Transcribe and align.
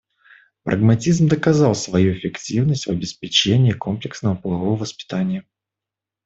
Прагматизм 0.63 1.27
доказал 1.27 1.75
свою 1.75 2.13
эффективность 2.13 2.87
в 2.87 2.89
обеспечении 2.89 3.69
комплексного 3.71 4.33
полового 4.35 4.75
воспитания. 4.75 5.45